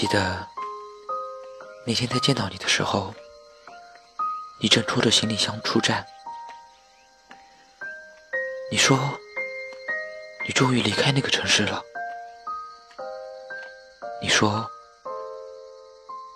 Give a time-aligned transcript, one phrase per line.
[0.00, 0.48] 记得
[1.86, 3.14] 那天在见到你的时候，
[4.58, 6.06] 你正拖着行李箱出站。
[8.70, 8.98] 你说
[10.46, 11.82] 你终于离开那个城市了。
[14.22, 14.70] 你说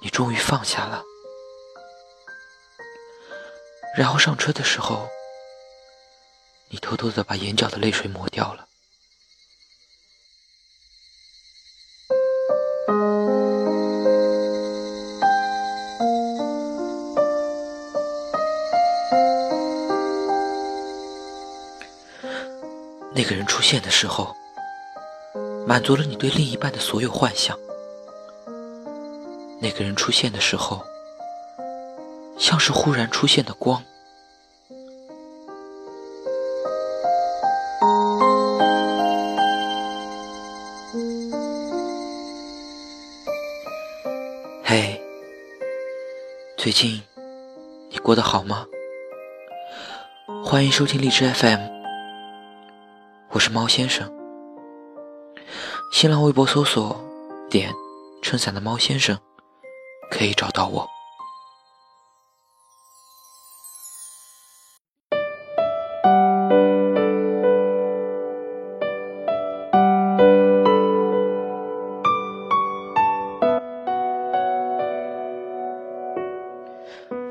[0.00, 1.04] 你终于放下了。
[3.94, 5.06] 然后上车的时候，
[6.70, 8.68] 你偷偷的把眼角的泪水抹掉了。
[23.30, 24.34] 个人出现的时候，
[25.64, 27.56] 满足了你对另一半的所有幻想。
[29.60, 30.82] 那个人出现的时候，
[32.36, 33.84] 像是忽然出现的光。
[44.64, 45.00] 嘿，
[46.56, 47.00] 最近
[47.90, 48.66] 你过得好吗？
[50.44, 51.79] 欢迎收听荔枝 FM。
[53.40, 54.06] 我是猫先生，
[55.90, 56.94] 新浪微博搜索
[57.48, 57.72] “点
[58.20, 59.18] 撑伞的猫先生”，
[60.12, 60.86] 可以找到我。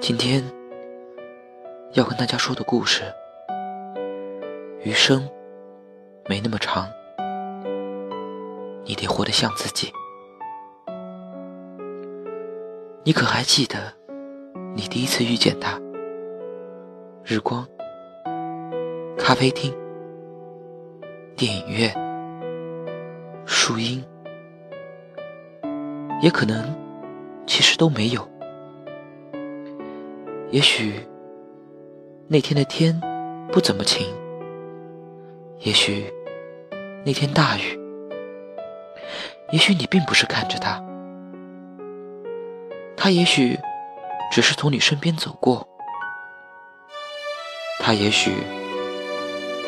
[0.02, 0.44] 今天
[1.94, 3.04] 要跟大家说的故事，
[4.84, 5.30] 余生。
[6.30, 6.88] 没那么长，
[8.86, 9.92] 你得活得像自己。
[13.04, 13.92] 你可还记得
[14.76, 15.82] 你第一次遇见他？
[17.24, 17.68] 日光、
[19.18, 19.74] 咖啡厅、
[21.36, 21.92] 电影院、
[23.48, 24.04] 树荫，
[26.22, 26.64] 也可能
[27.48, 28.22] 其实都没有。
[30.52, 30.94] 也许
[32.28, 33.02] 那天的天
[33.52, 34.06] 不怎么晴，
[35.62, 36.06] 也许。
[37.06, 37.80] 那天大雨，
[39.52, 40.84] 也许你并不是看着他，
[42.96, 43.58] 他也许
[44.32, 45.68] 只是从你身边走过，
[47.80, 48.34] 他也许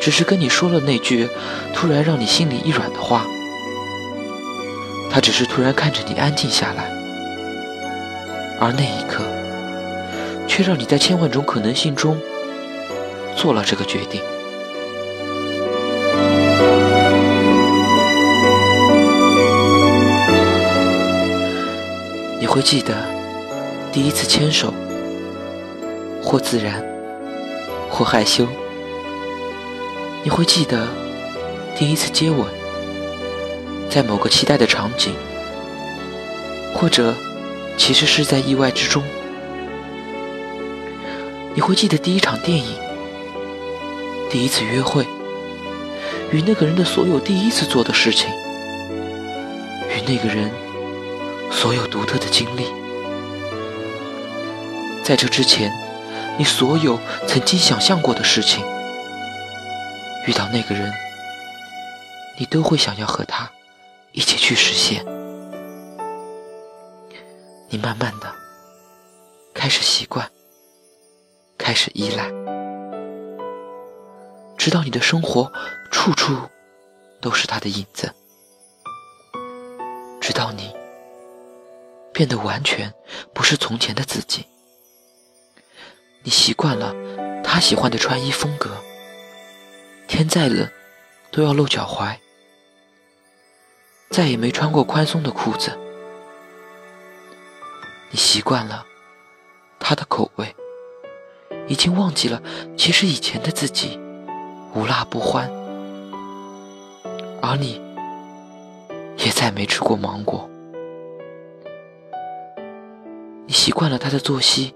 [0.00, 1.28] 只是跟你说了那句
[1.72, 3.24] 突然让你心里一软的话，
[5.10, 6.84] 他只是突然看着你安静下来，
[8.60, 9.24] 而那一刻，
[10.46, 12.20] 却让你在千万种可能性中
[13.34, 14.20] 做了这个决定。
[22.52, 22.94] 你会记得
[23.90, 24.74] 第一次牵手，
[26.22, 26.84] 或自然，
[27.88, 28.46] 或害羞。
[30.22, 30.86] 你会记得
[31.74, 32.46] 第一次接吻，
[33.88, 35.14] 在某个期待的场景，
[36.74, 37.14] 或者
[37.78, 39.02] 其实是在意外之中。
[41.54, 42.76] 你会记得第一场电影，
[44.28, 45.06] 第一次约会，
[46.30, 48.28] 与那个人的所有第一次做的事情，
[49.88, 50.50] 与那个人。
[51.52, 52.66] 所有独特的经历，
[55.04, 55.72] 在这之前，
[56.36, 56.98] 你所有
[57.28, 58.64] 曾经想象过的事情，
[60.26, 60.92] 遇到那个人，
[62.36, 63.48] 你都会想要和他
[64.10, 65.04] 一起去实现。
[67.68, 68.34] 你慢慢的
[69.54, 70.28] 开始习惯，
[71.56, 72.28] 开始依赖，
[74.58, 75.50] 直到你的生活
[75.92, 76.36] 处处
[77.20, 78.12] 都是他的影子，
[80.20, 80.81] 直到你。
[82.12, 82.92] 变得完全
[83.32, 84.46] 不是从前的自己。
[86.22, 86.94] 你习惯了
[87.42, 88.70] 他喜欢的穿衣风格，
[90.06, 90.68] 天再冷
[91.30, 92.16] 都要露脚踝，
[94.10, 95.76] 再也没穿过宽松的裤子。
[98.10, 98.86] 你习惯了
[99.80, 100.54] 他的口味，
[101.66, 102.40] 已经忘记了
[102.76, 103.98] 其实以前的自己
[104.74, 105.50] 无辣不欢，
[107.40, 107.80] 而你
[109.16, 110.48] 也再没吃过芒果。
[113.44, 114.74] 你习惯了他的作息，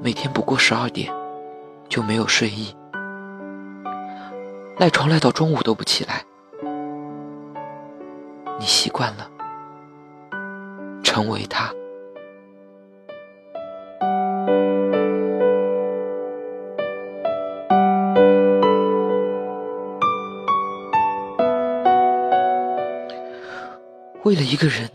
[0.00, 1.12] 每天不过十二点
[1.88, 2.74] 就没有睡意，
[4.78, 6.24] 赖床赖到中午都不起来。
[8.58, 9.30] 你习惯了
[11.04, 11.72] 成为他，
[24.24, 24.88] 为了一个人。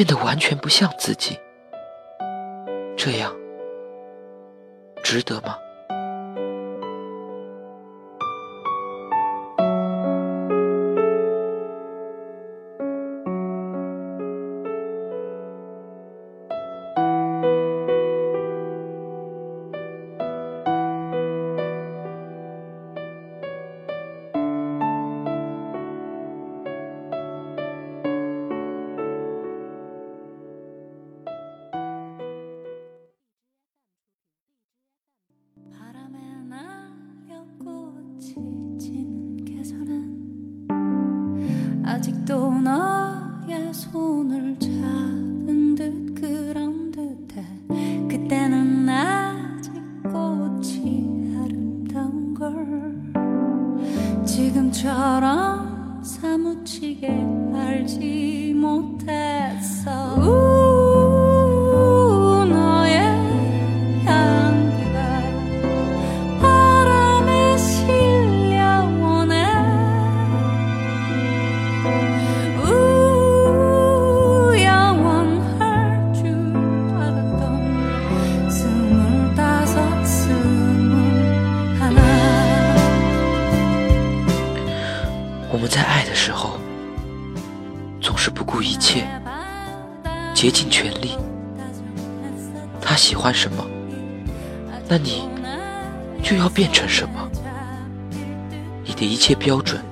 [0.00, 1.38] 变得完全不像自己，
[2.96, 3.36] 这样
[5.02, 5.58] 值得吗？
[42.00, 44.99] 아직도 너의 손을 잡
[85.52, 86.58] 我们在爱的时候，
[88.00, 89.04] 总是不顾一切
[90.32, 91.18] 竭尽全力，
[92.80, 93.66] 他喜欢什么，
[94.88, 95.28] 那你
[96.22, 97.28] 就要变成什么。
[98.84, 99.82] 你的一切标准、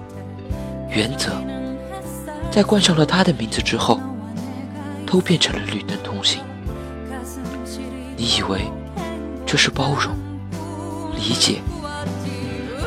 [0.91, 1.33] 原则，
[2.53, 4.01] 在冠上了他的名字之后，
[5.05, 6.41] 都变成了绿灯通行。
[8.17, 8.61] 你以为
[9.45, 10.15] 这是包容、
[11.17, 11.61] 理解？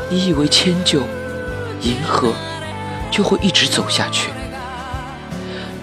[0.10, 1.02] 你以为迁就、
[1.82, 2.34] 迎合
[3.12, 4.31] 就会一直走下去？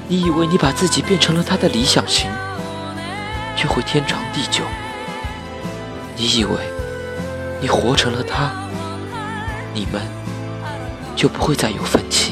[0.08, 2.30] 你以为你把自己变成了他的理想型，
[3.54, 4.64] 就会天长地久？
[6.16, 6.52] 你以为
[7.60, 8.50] 你活成了他，
[9.74, 10.00] 你们
[11.14, 12.27] 就不会再有分歧？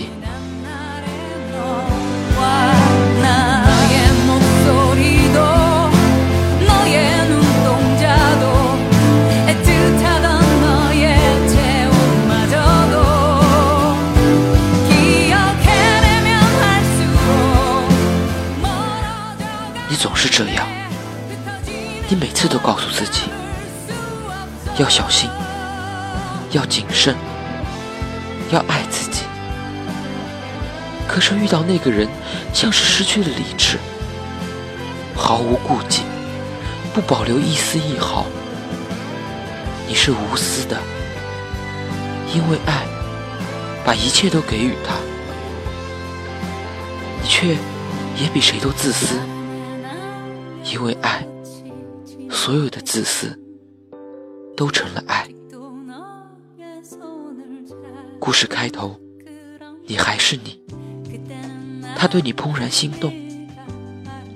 [22.37, 23.23] 次都告诉自己
[24.79, 25.31] 要小心，
[26.51, 27.17] 要谨慎，
[28.51, 29.23] 要爱自己。
[31.09, 32.07] 可是遇到那个人，
[32.53, 33.79] 像是失去了理智，
[35.15, 36.03] 毫无顾忌，
[36.93, 38.27] 不保留一丝一毫。
[39.89, 40.77] 你是无私的，
[42.35, 42.85] 因为爱，
[43.83, 44.95] 把一切都给予他。
[47.23, 47.55] 你却
[48.21, 49.19] 也比谁都自私。
[50.63, 51.26] 因为爱，
[52.47, 53.37] 所有的自私
[54.57, 55.27] 都成了爱。
[58.21, 58.97] 故事开头，
[59.85, 60.63] 你还是你，
[61.97, 63.13] 他对你怦然心动，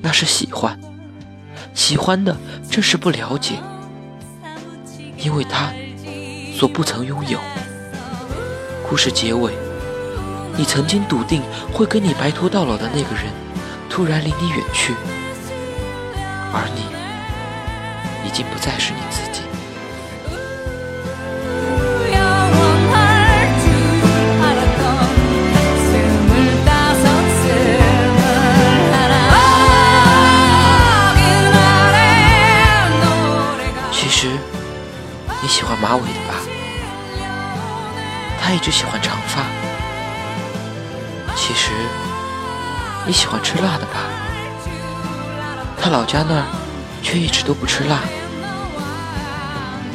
[0.02, 0.76] 那是喜欢，
[1.72, 2.36] 喜欢的
[2.68, 3.60] 正是不了解，
[5.16, 5.72] 因为他
[6.52, 7.38] 所不曾拥有。
[8.88, 9.52] 故事结尾，
[10.58, 11.42] 你曾经笃定
[11.72, 13.26] 会跟你白头到老的那个人，
[13.88, 14.94] 突然离你远去。
[16.52, 16.82] 而你
[18.30, 19.40] 已经不再是你自己。
[33.90, 34.28] 其实
[35.42, 36.34] 你喜欢马尾的吧？
[38.40, 39.42] 他一直喜欢长发。
[41.34, 41.72] 其实
[43.04, 44.04] 你喜欢吃辣的吧？
[45.82, 46.44] 他老家那儿
[47.02, 47.98] 却一直都不吃辣。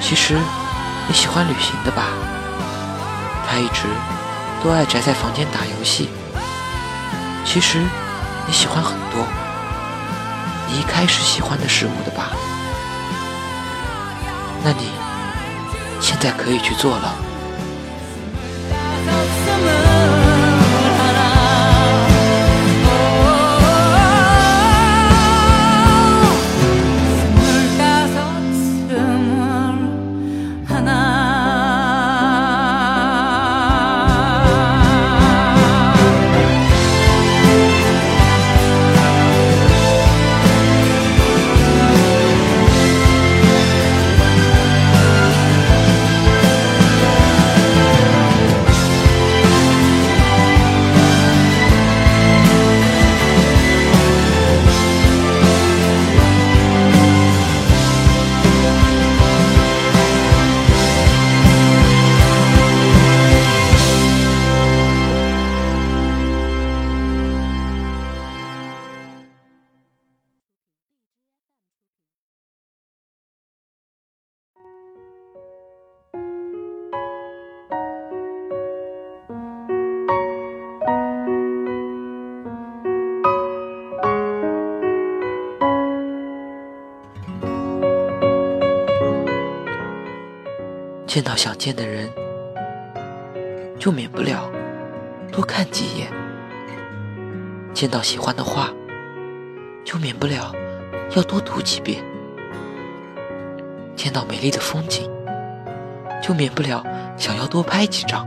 [0.08, 0.38] 其实
[1.08, 2.04] 你喜欢旅行的吧？
[3.50, 3.88] 他一直
[4.64, 6.10] 都爱宅在房间打游戏。
[7.44, 7.80] 其实
[8.46, 9.26] 你喜欢很多
[10.70, 12.30] 你一开始喜欢的事物的吧？
[14.64, 14.92] 那你
[16.00, 17.16] 现在可以去做了。
[91.08, 92.12] 见到想见的人，
[93.80, 94.50] 就免不了
[95.32, 96.08] 多看几眼。
[97.74, 98.70] 见到喜欢的画，
[99.84, 100.54] 就免不了
[101.16, 102.02] 要多读几遍；
[103.96, 105.10] 见到美丽的风景，
[106.22, 106.84] 就免不了
[107.18, 108.26] 想要多拍几张；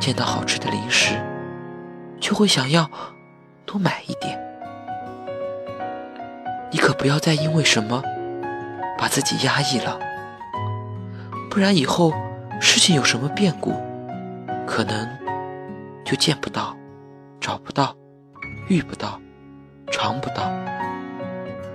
[0.00, 1.14] 见到好吃的零食，
[2.20, 2.90] 就会想要
[3.64, 4.38] 多买一点。
[6.70, 8.02] 你可不要再因为什么
[8.98, 9.98] 把自己压抑了，
[11.52, 12.14] 不然以后
[12.62, 13.74] 事情有什么变故，
[14.66, 15.06] 可能
[16.02, 16.74] 就见不到。
[17.42, 17.94] 找不到，
[18.68, 19.20] 遇不到，
[19.90, 20.50] 尝不到。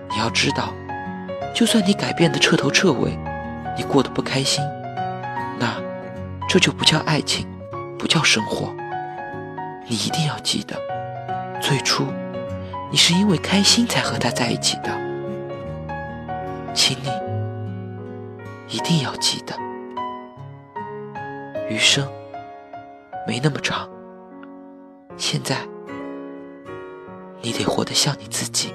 [0.10, 0.74] 你要知道，
[1.53, 3.15] 就算你改变的彻头彻尾，
[3.77, 4.63] 你过得不开心，
[5.60, 5.75] 那
[6.50, 7.48] 这就不叫爱情，
[8.00, 8.74] 不叫生活。
[9.86, 10.75] 你一定要记得，
[11.62, 12.07] 最初
[12.89, 14.89] 你是因为开心才和他在一起的，
[16.74, 17.12] 请你
[18.75, 19.53] 一定要记得，
[21.69, 22.07] 余生
[23.27, 23.89] 没那么长。
[25.17, 25.57] 现在，
[27.41, 28.74] 你得活得像你自己。